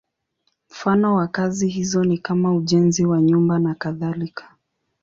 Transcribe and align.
Mfano 0.69 1.15
wa 1.15 1.27
kazi 1.27 1.67
hizo 1.67 2.03
ni 2.03 2.17
kama 2.17 2.53
ujenzi 2.55 3.05
wa 3.05 3.21
nyumba 3.21 3.59
nakadhalika. 3.59 4.55